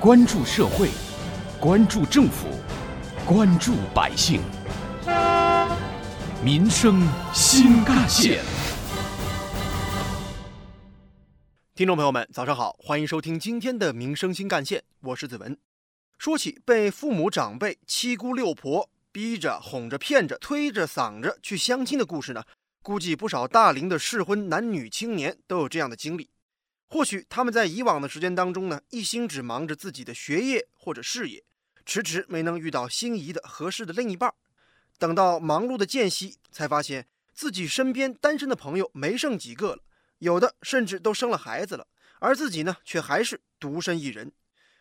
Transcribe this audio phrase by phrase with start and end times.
[0.00, 0.90] 关注社会，
[1.60, 2.46] 关注政府，
[3.26, 4.40] 关注百姓，
[6.40, 7.02] 民生
[7.34, 8.44] 新干线。
[11.74, 15.58] 听众朋友们，早上好，欢迎收听今天的《民生新干线》，我是子文。
[16.16, 22.44] 说起被父母长辈、七姑六婆逼着、哄着、骗着、推着、搡着去相亲的故事呢，
[22.84, 26.30] 估计不少大龄的适婚男女青年都有这样的经历。
[26.90, 31.44] 或许他们在以往的时间当中呢，一心只忙着自己的学业或者事业，
[31.84, 34.32] 迟迟没能遇到心仪的合适的另一半。
[34.98, 39.82] 等到忙碌的间隙，才发现自己身边单身的朋友没剩几个了，
[40.18, 41.86] 有的甚至都生了孩子了，
[42.20, 44.32] 而自己呢，却还是独身一人。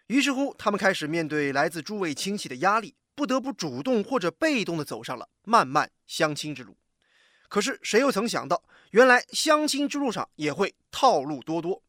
[0.08, 6.78] 于是乎，他们开始面对来自诸位亲戚的压力，不得不主动或者被动地走上了漫漫相亲之路。
[7.50, 11.84] 可是谁又曾想到，原来相亲之路上也会套路多多。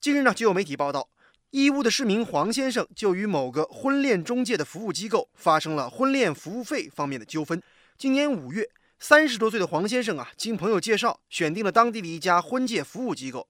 [0.00, 1.08] 近日呢，就有媒体报道，
[1.50, 7.60] 义乌的市民黄先生就与某个婚恋中介的服务机构发生了婚恋服务费方面的纠纷。
[7.96, 13.48] 今年五月，三十多岁的黄先生啊，经朋友介绍，选定了当地的一家婚介服务机构，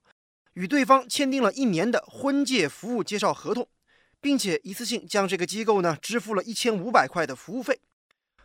[0.54, 3.68] 与对方签订了一年的婚介服务介绍合同，
[4.18, 7.78] 并且一次性将这个机构呢支付了一千五百块的服务费。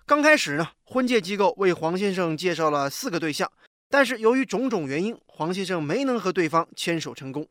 [0.05, 3.49] 刚开始呢，婚介机构为黄先生介绍了四个对象，
[3.89, 7.47] 但是由于种种原因，黄先生没能和对方牵手成功。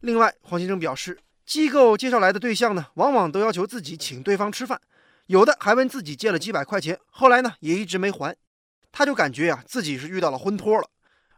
[0.00, 4.80] 另外，黄先生表示，机构介绍来的对象呢，往往都要求自己请对方吃饭，
[5.26, 8.36] 有的还问自己借了几百块钱，后来呢也一直没还，
[8.92, 10.88] 他就感觉呀自己是遇到了婚托了。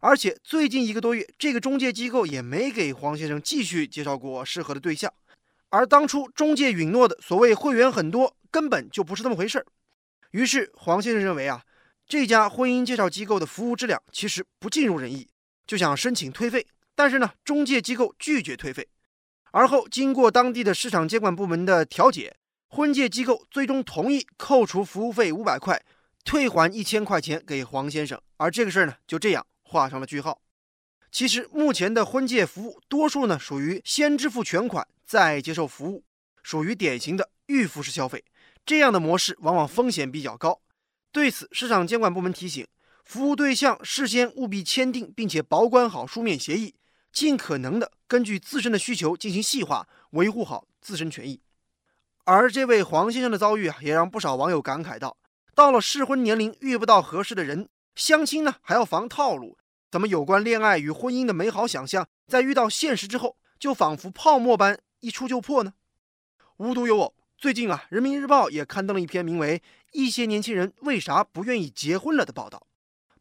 [0.01, 5.11] 而且最近一个多月，这个中介机构也没给黄先生继续介绍过适合的对象，
[5.71, 9.65] 而当初中介允诺的所谓会员很多，根本就不是那么回事儿。
[10.33, 11.63] 于是黄先生认为啊，
[12.07, 15.27] 这家婚姻介绍机构的服务质量其实不尽如人意，
[15.67, 16.67] 就想申请退费。
[17.01, 18.87] 但是呢，中介机构拒绝退费，
[19.53, 22.37] 而后经过当地的市场监管部门的调解，
[22.69, 25.83] 婚介机构最终同意扣除服务费五百块，
[26.25, 28.21] 退还一千块钱给黄先生。
[28.37, 30.43] 而这个事儿呢，就这样画上了句号。
[31.11, 36.05] 其实目前的婚介服务，多数呢属于先支付全款再接受服务，
[36.43, 38.23] 属于典型的预付式消费。
[38.67, 40.61] 这样的模式往往风险比较高。
[41.11, 42.67] 对此，市场监管部门提醒，
[43.07, 46.75] 服务对象事先务必签订并且保管好书面协议。
[47.13, 51.41] 尽可能的根据自身的需求进行细化，维护好自身权益。
[52.25, 55.17] 而这位黄先生的遭遇啊，也让不少网友感慨到：
[55.55, 59.59] 到了适婚年龄遇不到合适的人，相亲呢还要防套路。
[59.91, 65.75] 怎么有关恋爱与婚姻的美好想象，在遇到现实之后，就仿佛泡沫般一触就破呢？
[66.59, 69.59] 无独有偶，最近啊，《人民日报》也刊登了一篇名为
[69.93, 72.69] 《一些年轻人为啥不愿意结婚了》的报道。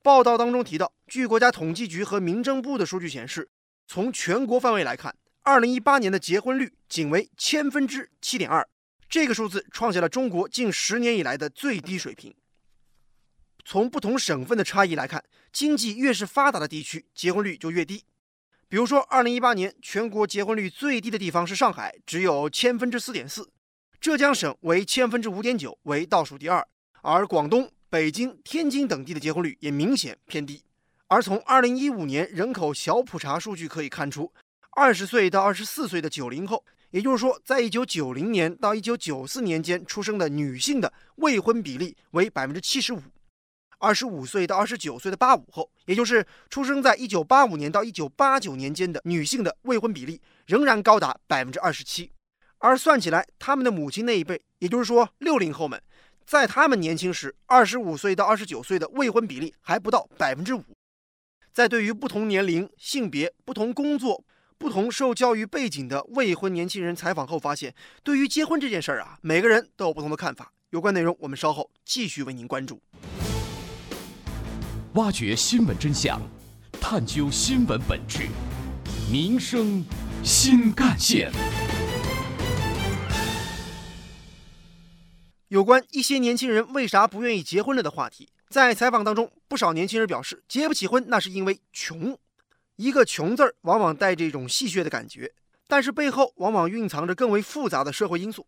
[0.04, 3.50] 报道当中提到，据国家统计局和民政部的数据显示。
[3.92, 8.70] 从全国范围来看，二零一八年的结婚率仅为千分之七点二，
[9.10, 12.36] 这个数字创下了中国近十年以来的最低水平。
[13.66, 18.04] 从不同省份的差异来看，经济越是发达的地区，结婚率就越低。
[18.68, 23.46] 比如说，二零一八年全国结婚率最低的地方是上海，只有千分之四点四；
[24.00, 26.62] 浙江省为千分之五点九，为倒数第二；
[27.02, 30.62] 而广东、北京、天津等地的结婚率也明显偏低。
[31.09, 34.31] 而从二零一五年人口小普查数据可以看出，
[34.78, 43.00] 二十岁到二十四岁的九零后，也就是说，在一九九零年到一九九四年间出生的女性的未婚比例为百分之七十五；
[43.80, 52.12] 二十五岁到二十九岁的八五后，也就是出生在一九八五年到一九八九年间的女性的未婚比例仍然高达百分之二十七。
[52.59, 55.81] 而算起来，他们的母亲那一辈，也就是说六零后们，
[56.28, 60.64] 在他们年轻时，二十五岁到二十九岁的未婚比例还不到百分之五。
[61.52, 64.24] 在对于不同年龄、性别、不同工作、
[64.58, 67.74] 不同受教育背景的未婚年轻人采访后发现，
[68.04, 70.54] 对于结婚这件事儿啊，每个人都有不同的看法。
[70.70, 72.82] 有关内容，我们稍后继续为您关注。
[74.94, 76.22] 挖掘新闻真相，
[76.80, 78.28] 探究新闻本质，
[79.12, 79.84] 民生
[80.24, 81.31] 新干线。
[85.48, 88.30] 有关一些年轻人为啥不愿意结婚了的话题。
[88.50, 92.18] 在采访当中，不少年轻人表示，结不起婚那是因为穷。
[92.78, 95.31] 一个“穷”字儿，往往带着一种戏谑的感觉，
[95.68, 98.48] 但是背后往往蕴藏着更为复杂的社会因素。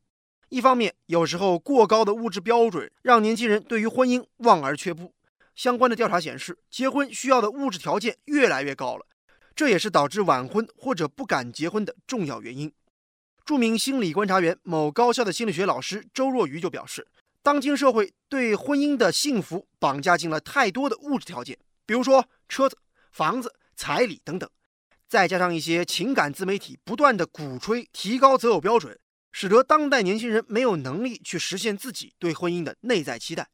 [0.49, 5.13] 一方面，有时候过高的物质标准让年轻人对于婚姻望而却步。
[5.53, 9.05] 相关的调查显示，结婚需要的物质条件越来越高了，
[9.53, 12.73] 这也是导致晚婚或者不敢结婚的重要原因。
[13.45, 17.05] 著名心理观察员、某高校的心理学老师周若愚就表示。
[17.43, 21.57] 当今社会对婚姻的幸福绑架进了太多的物质条件，
[21.87, 22.77] 比如说车子、
[23.11, 24.47] 房子、彩礼等等，
[25.07, 28.99] 再加上一些情感自媒体不断的鼓吹提高择偶标准，
[29.31, 33.49] 使得当代年轻人没有能力去实现自己对婚姻的内在期待。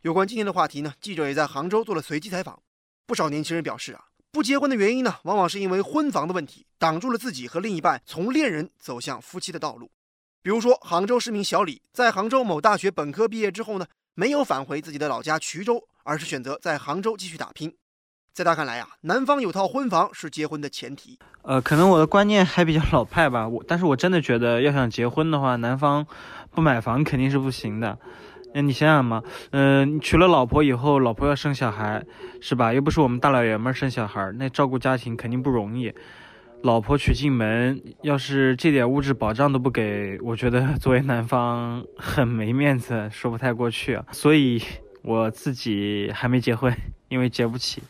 [0.00, 2.62] 有关今天的话题呢，记者也在杭州做了随机采访。
[3.06, 9.90] 不少年轻人表示啊，不结婚的原因呢，往往是因为婚房的问题，挡住了自己和另一半从恋人走向夫妻的道路。
[10.40, 17.74] 比如说，杭州市民小李在杭州某大学本科毕业之后呢，没有返回自己的老家衢州，而是选择在杭州继续打拼。
[18.32, 21.18] 在他看来啊，男方有套婚房是结婚的前提。
[21.42, 26.06] 呃，可能我的观念还比较老派吧，我但是我真的觉得要想结婚的话，男方
[26.52, 27.98] 不买房肯定是不行的。
[28.54, 32.02] 那，你想想嘛，嗯，娶了老婆以后，老婆要生小孩，
[32.40, 32.72] 是吧？
[32.72, 35.92] 又不是我们大老爷们儿生小孩，那照顾家庭肯定不容易。
[36.62, 44.04] 老婆娶进门，要是这点物质保障都不给，我觉得作为男方很没面子，说不太过去啊。
[44.12, 44.60] 所以
[45.02, 46.76] 我自己还没结婚，
[47.08, 47.80] 因为结不起。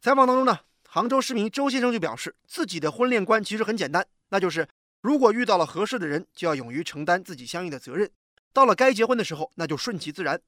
[0.00, 4.66] 采访当中呢，杭州市民周先生就表示，自己的婚恋观其实很简单，那就是
[5.00, 8.10] 如果遇到了合适的人，就要勇于承担自己相应的责任。
[8.52, 10.40] 到了该结婚的时候，那就顺其自然。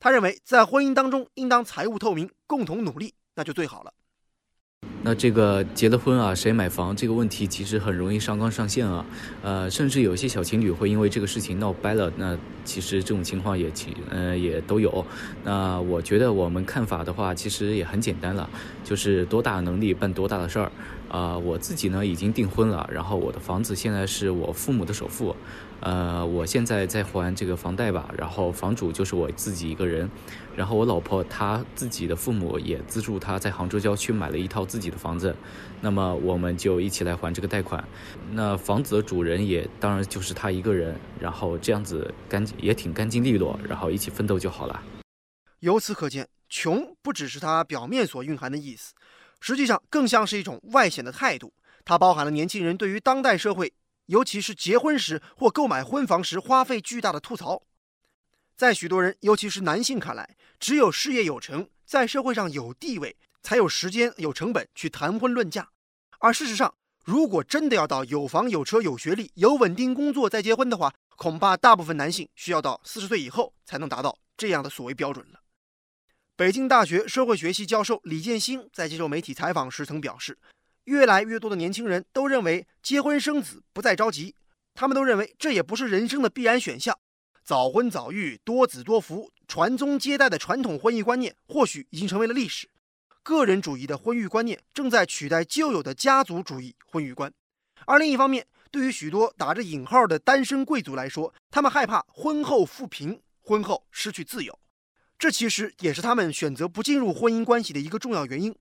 [0.00, 3.92] 他认为，在婚姻当中应当财务透明，共同努力，那就最好了。
[5.08, 9.02] 那这个结了婚啊，谁买房这个问题其实很容易上纲上线啊，
[9.42, 12.12] 呃，甚至有一些小情侣会因为这个事情闹掰了。
[12.18, 15.02] 那其实这种情况也其呃也都有。
[15.44, 18.50] 那我觉得我们看法的话，其实也很简单了，
[18.84, 20.70] 就是多大能力办多大的事儿。
[21.08, 25.34] 啊，我自己呢已经订婚了，然后我的房子现在是我父母的首付，
[25.80, 30.08] 呃，我现在在还这个房贷吧，然后房主就是我自己一个人，
[30.54, 35.34] 然后我老婆她自己的父母也资助她在杭州郊区买了一套自己的房子，
[35.80, 37.82] 那么我们就一起来还这个贷款，
[38.32, 44.82] 那房子的主人也当然就是他一个人，然后这样子干也挺干净利落，然后一起奋斗就好了。
[45.60, 48.92] 由此可见，穷不只是它表面所蕴含的意思。
[49.40, 51.52] 实际上更像是一种外显的态度，
[51.84, 53.72] 它包含了年轻人对于当代社会，
[54.06, 57.62] 尤其是结婚时或购买婚房时花费巨大的吐槽。
[58.56, 65.68] 在许多人，尤其是男性看来，只有事业有成，在社会上有地位，才有时间、有成本去谈婚论嫁。
[66.18, 66.74] 而事实上，
[67.04, 75.40] 如果真的要到有房有车有学历有稳定工作再结婚的话，恐怕大部分男性需要到四十岁以后才能达到这样的所谓标准了。
[76.38, 80.38] 北京大学社会学系教授李建新在接受媒体采访时曾表示，
[80.84, 84.36] 越来越多的年轻人都认为结婚生子不再着急，
[84.72, 86.96] 他们都认为这也不是人生的必然选项。
[87.42, 92.70] 早婚早育、多子多福、传宗接代的传统婚姻观念或许已经成为了历史，
[93.24, 97.32] 个人主义的婚育观念正在取代旧有的家族主义婚育观。
[97.84, 104.56] 而另一方面，对于许多打着引号的单身贵族来说，他们害怕婚后富贫，婚后失去自由。
[105.18, 108.54] 这其实也是他们选择不进入婚姻关系的一个重要原因。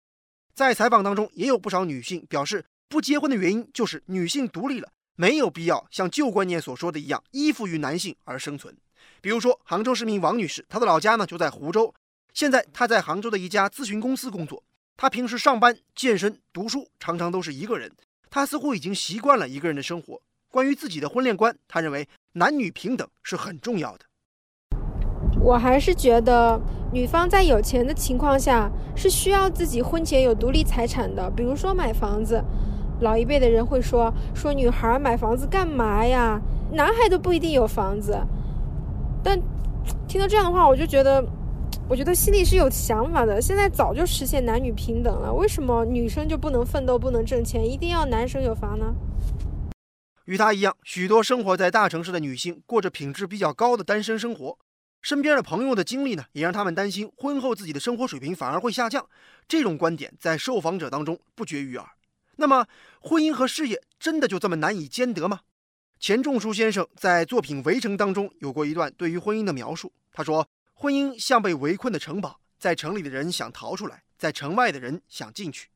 [0.56, 8.76] 在采访当中，也有不少女性表示，不结婚的原因就是女性独立了，没有必要像旧观念所说的一样依附于男性而生存。
[9.22, 11.94] 比如说，杭州市民王女士，她的老家呢就在湖州，
[12.34, 14.64] 现在她在杭州的一家咨询公司工作。
[14.96, 17.92] 她平时上班、健身、读书，常常都是一个人。
[18.32, 20.20] 她似乎已经习惯了一个人的生活。
[20.50, 24.07] 关于自己的婚恋观，她认为男女平等是很重要的。
[25.48, 26.60] 我还是觉得，
[26.92, 32.44] 女方在有钱的情况下是需要自己婚前有独立财产的，比如说买房子。
[33.00, 36.38] 老一辈的人会说，说女孩买房子干嘛呀？
[36.74, 38.20] 男孩都不一定有房子。
[39.24, 39.42] 但
[40.06, 41.24] 听到这样的话，我就觉得，
[41.88, 43.42] 我觉得心里是有想法的。
[43.42, 48.94] 现在早就实现男女平等了，为什么女生就不能奋斗、不能挣钱，一定要男生有房呢？
[50.26, 54.58] 与他一样，许多生活在大城市的女性过着品质比较高的单身生活。
[55.08, 59.08] 身边的朋友的经历呢，也让他们担心婚后自己的生活水平反而会下降。
[59.48, 61.90] 这种观点在受访者当中不绝于耳。
[62.36, 62.68] 那么，
[63.00, 65.40] 婚姻和事业真的就这么难以兼得吗？
[65.98, 69.94] 钱钟书先生在作品《围城》当中有过一段对于婚姻的描述。
[70.12, 70.46] 他说
[70.76, 75.70] ：“婚姻像被围困的城堡，在城里的人想逃出来，在城外的人想进去。”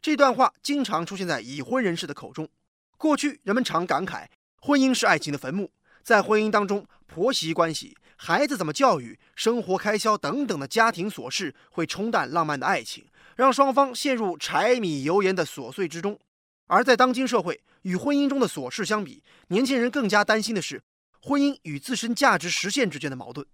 [0.00, 2.48] 这段话经常出现在已婚人士的口中。
[2.96, 4.28] 过去人们常感慨，
[4.60, 5.72] 婚姻是爱情的坟墓，
[6.04, 7.96] 在婚姻当中，婆媳关系。
[8.22, 16.20] 孩子怎么教育、生活开销等等的家庭琐事，会冲淡浪漫的爱情，让双方陷入柴米油盐的琐碎之中。
[16.66, 20.82] 而在当今社会，与婚姻中的琐事相比，年轻人更加担心的是
[21.22, 23.46] 婚姻与自身价值实现之间的矛盾。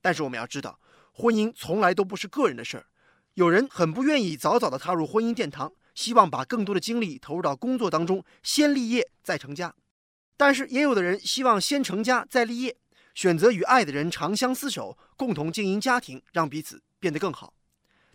[0.00, 0.78] 但是我们要知道，
[1.12, 2.86] 婚姻从来都不是个人的事儿。
[3.34, 9.74] 有人很不愿意早早的踏入婚姻殿堂，希望把更多的精力投入到工作当中，先立业再成家。
[10.36, 12.76] 但是也有的人希望先成家再立业。
[13.14, 17.54] 选择与爱的人长相厮守，共同经营家庭，让彼此变得更好。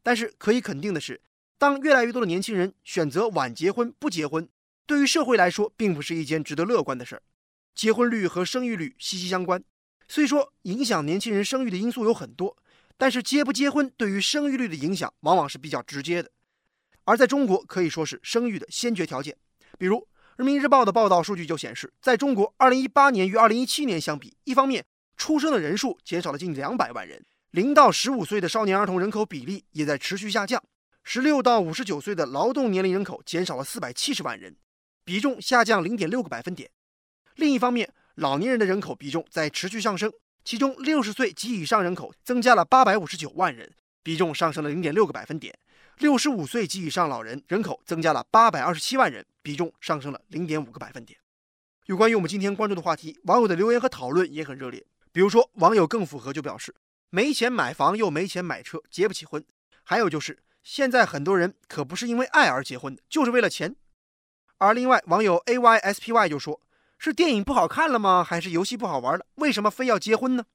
[0.04, 1.22] 但是可以肯定的是，
[1.58, 4.48] 当越来越多的年轻人选择晚结婚、不结婚，
[4.86, 7.22] 对于社会来说，并不是一件值得乐观的事儿。
[7.76, 9.64] 结婚率和生育率息息相关。
[10.08, 12.58] 虽说影响年轻人生育的因素有很多，
[12.98, 16.32] 但是结不结婚对于生育率的影响往往是比较直接的。
[17.04, 19.36] 而在中国可以说是生育的先决条件。
[19.78, 19.98] 比如
[20.38, 30.64] 《人民日报》的报道数据就显示，在中国2018年与2017年相比，一方面出生的人数减少了近两百万人，零到十五岁的少年儿童人口比例也在持续下降，
[31.04, 34.56] 十六到五十九岁的劳动年龄人口减少了四百七十万人，
[35.04, 36.70] 比重下降零点六个百分点。
[37.34, 40.14] 另一方面，老年人的人口比重在持续上升，
[40.44, 45.52] 其中六十岁及以上人口增加了八百五十九万人，比重上升了零点六个百分点；
[45.98, 51.18] 六十五岁及以上老人人口增加了八百二十七万人，比重上升了零点五个百分点。
[51.86, 54.86] 有关于我们今天关注的话题，网友的留言和讨论也很热烈。
[55.12, 56.76] 比如说，网友更符合就表示，
[57.10, 59.42] 没钱买房又没钱买车，结不起婚；
[59.84, 63.76] 还有就是，现在很多人可不是因为爱而结婚的，就是为了钱。
[64.60, 66.62] 而另外，网友 A Y S P Y 就说。
[67.00, 68.24] 是电影不好看了吗？
[68.24, 69.24] 还是游戏不好玩了？
[69.36, 70.46] 为什么非要结婚呢？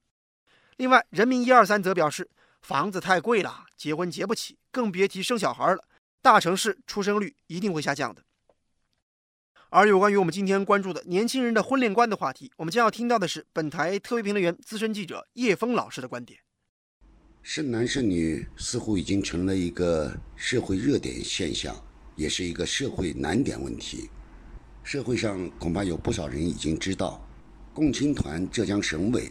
[0.75, 2.29] 另外，人民一二三则表示，
[2.63, 5.83] 房子太贵了，结婚结不起，更别提生小孩了。
[6.21, 8.23] 大城市出生率一定会下降的。
[9.69, 16.39] 而有关于我们今天关注的年轻人的婚恋观的话题，我们将要听到的是本台特别评论员、资深记者叶峰老师的观点。
[17.41, 21.75] 剩男剩女似乎已经成了一个社会热点现象，
[22.15, 24.09] 也是一个社会难点问题。
[24.83, 27.21] 社会上恐怕有不少人已经知道，
[27.73, 29.29] 共青团浙江省委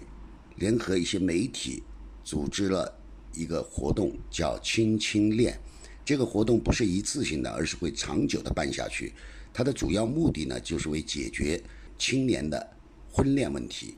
[0.57, 1.83] 联合一些媒体
[2.23, 2.95] 组织了
[3.35, 5.59] 一个活动，叫“青青恋”。
[6.05, 9.13] 这个活动不是一次性的，而是会长久的办下去。
[9.53, 11.63] 它的主要目的呢，就是为解决
[11.99, 12.67] 青年的
[13.11, 13.95] 婚恋问题。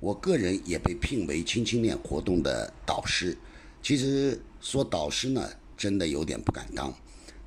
[0.00, 3.36] 我个人也被聘为“青青恋”活动的导师。
[3.82, 6.92] 其实说导师呢，真的有点不敢当，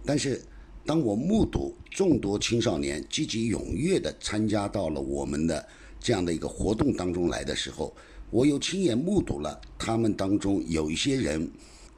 [0.05, 0.41] 但是。
[0.85, 5.63] 当我目睹众多青少年积极踊跃地参加到了我们的
[5.99, 7.95] 这样的一个活动当中来的时候，
[8.29, 11.49] 我又亲眼目睹了他们当中有一些人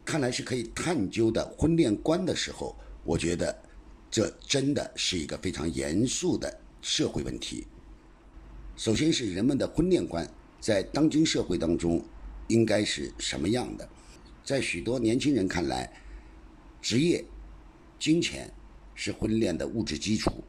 [0.06, 3.56] 看来是可以探究的婚恋观的时候，我觉得
[4.10, 7.68] 这真的是一个非常严肃的社会问题。
[8.76, 10.28] 首先是人们的婚恋观
[10.60, 12.04] 在当今社会当中
[12.48, 13.88] 应该是什么样的？
[14.44, 15.92] 在许多年轻人看来，
[16.82, 17.24] 职业、
[18.00, 18.52] 金钱。
[18.94, 20.44] 是婚恋的物质基础，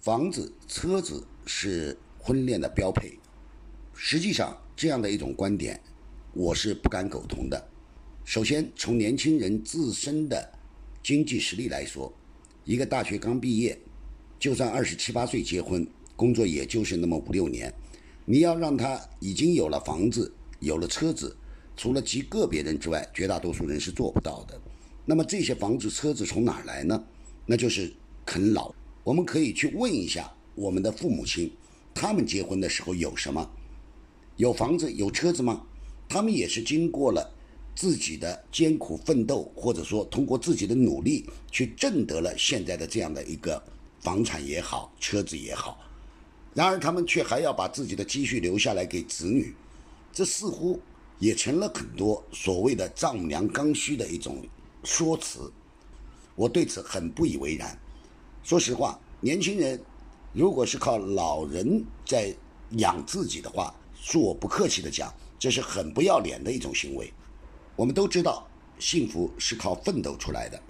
[0.00, 3.20] 房子、车子是婚恋的标配。
[3.94, 5.80] 实际上，这样的一种观点，
[6.34, 7.68] 我是不敢苟同的。
[8.24, 10.52] 首先，从年轻人自身的
[11.02, 12.12] 经济实力来说，
[12.64, 13.78] 一个大学刚毕业，
[14.38, 17.72] 就算二十七八岁结婚，工作也就是那么五六年。
[18.26, 20.30] 你要让他已经有了房子、
[20.60, 21.34] 有了车子，
[21.74, 24.60] 除了极个别人之外，绝大多数人是做不到的。
[25.06, 27.02] 那么这些房子、车子从哪儿来呢？
[27.46, 27.90] 那就是
[28.26, 28.74] 啃老。
[29.02, 31.50] 我们可以去问一下我们的父母亲，
[31.94, 33.50] 他们结婚的时候有什么？
[34.36, 35.62] 有房子有车子吗？
[36.08, 37.32] 他们也是经过了
[37.74, 43.62] 自己的艰苦奋斗，或者说通过自己的努力去挣得了现在的这样的一个
[44.00, 45.78] 房产也好，车子也好。
[46.54, 49.54] 然而他们却还要把自己的积蓄留下来给子女，
[50.12, 50.80] 这似乎
[51.18, 54.44] 也成了很多所谓的丈母娘刚需的一种
[54.84, 55.50] 说辞。
[56.34, 57.78] 我对此很不以为然。
[58.42, 59.80] 说实话，年轻人
[60.32, 62.34] 如果是靠老人在
[62.72, 63.74] 养自己的话，
[64.06, 67.12] 恕我不客气的讲，这是很不要脸的一种行为。
[67.74, 68.46] 我们都知道，
[68.78, 70.62] 幸福是靠奋斗出来的。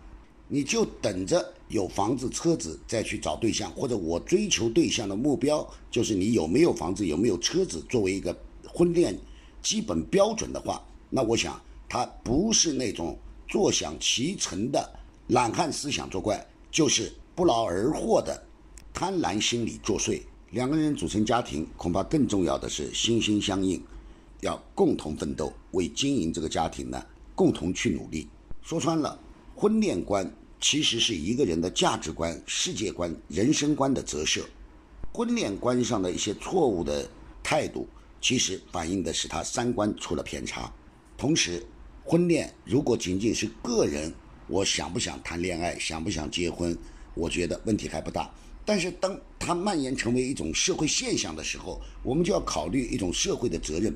[0.48, 8.34] 你就等着有房子、车子再去找对象，或者我追求对象的目标就是你有没有房子、有没有车子作为一个
[8.66, 9.18] 婚恋
[9.60, 14.98] 基本标准的话，那我想他不是那种坐享其成的。
[15.28, 18.42] 懒汉思想作怪，就是不劳而获的
[18.94, 20.22] 贪婪心理作祟。
[20.50, 23.82] 两个人组成家庭，恐怕更重要的是心心相印，
[24.42, 28.28] 要共同奋斗，为经营这个家庭呢，共同去努力。
[28.62, 29.18] 说穿了，
[29.56, 34.46] 婚恋观其实是一个人的价值观、世界观、人生观的折射。
[35.12, 37.08] 婚恋观上的一些错误的
[37.42, 37.88] 态度，
[38.20, 40.72] 其实反映的是他三观出了偏差。
[41.18, 41.60] 同时，
[42.04, 44.14] 婚恋如果仅仅是个人，
[44.46, 46.76] 我想不想谈恋爱，想不想结婚？
[47.14, 48.30] 我觉得问题还不大。
[48.66, 53.94] 但是当它蔓延成为一种社会现象的时候，我们就要考虑一种社会的责任。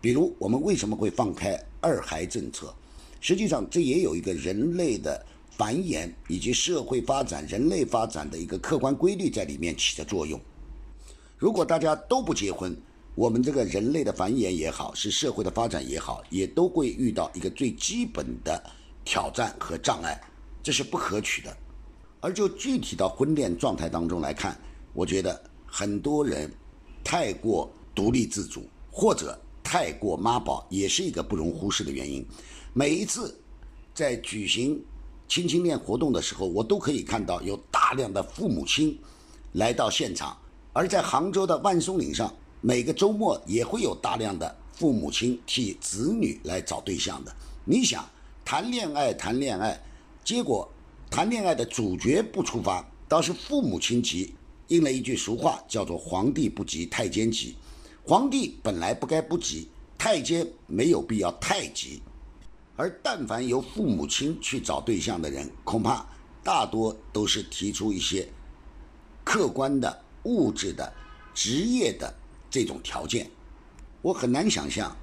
[0.00, 2.74] 比如，我们为什么会放开二孩政策？
[3.20, 5.22] 实际上，这也有一个人类的
[5.58, 10.40] 繁衍以及社会发展、人类发展的一个客观规律在里面起着作用。
[11.36, 12.74] 如果大家都不结婚，
[13.14, 18.62] 我们这个人类的繁衍也好，是社会的发展也好，也都会遇到一个最基本的。
[19.06, 20.18] 挑战和障碍，
[20.62, 21.54] 这是不可取的。
[22.24, 24.58] 而就具体到婚恋状态当中来看，
[24.94, 26.50] 我觉得很多人
[27.04, 32.26] 太过独立自主，或者太过妈宝，也是一个不容忽视的原因。
[32.72, 33.38] 每一次
[33.92, 34.82] 在举行
[35.28, 38.98] 亲亲恋活动的时候，我都可以看到有大量的父母亲
[39.52, 40.34] 来到现场，
[40.72, 47.36] 而在杭州的万松岭上，每个周末也会有大量的父母亲替子女来找对象的。
[47.66, 48.02] 你想
[48.46, 49.78] 谈恋爱，谈恋爱，
[50.24, 50.66] 结果
[51.14, 54.34] 谈恋爱的主角不出发，倒是父母亲急。
[54.66, 57.54] 应了一句俗话，叫做“皇帝不急太监急”。
[58.02, 62.02] 皇帝本来不该不急，太监没有必要太急。
[62.74, 66.04] 而但凡由父母亲去找对象的人，恐怕
[66.42, 68.28] 大多都是提出一些
[69.22, 70.92] 客观的、物质的、
[71.32, 72.12] 职业的
[72.50, 73.30] 这种条件。
[74.02, 74.96] 我很难想象，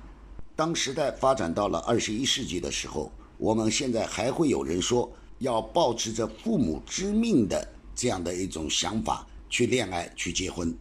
[0.58, 5.10] 当时代发展到了二十一世纪的时候，我们现在还会有人说
[5.42, 9.28] 要保持着父母之命的这样的一种想法。
[9.50, 10.74] 去恋爱，去结婚，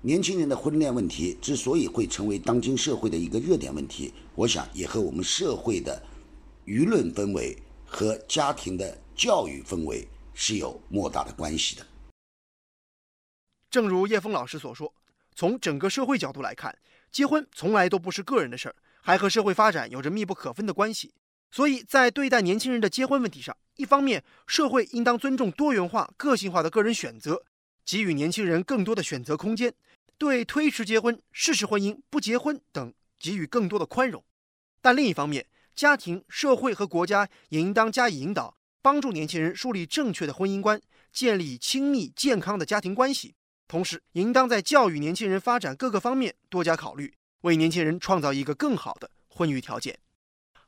[0.00, 6.00] 年轻人的婚恋问题之所以会成为当今社会的一个热点问题，我想也和我们社会的
[6.64, 11.84] 舆论氛围和家庭的教育氛围是有莫大的关系的。
[13.68, 14.94] 正如叶峰老师所说，
[15.34, 16.78] 从整个社会角度来看，
[17.10, 21.12] 结婚从来都不是个人的事儿，还和社会发展有着密不可分的关系。
[21.52, 27.44] 所以在对待年轻人的结婚问题上，一方面，社会应当尊重多元化、个性化的个人选择。
[27.84, 29.74] 给予年轻人更多的选择空间，
[30.16, 34.24] 对推迟结婚、事实婚姻、不结婚等给予更多的宽容。
[34.80, 40.80] 但另一方面，家庭、社会和国家也应当加以引导，帮助年轻人树立正确的婚姻观，
[41.12, 43.34] 建立亲密健康的家庭关系。
[43.68, 49.98] 同时，应当在教育年轻人发展各个方面多加考虑，为年轻人创造一个更好的婚育条件。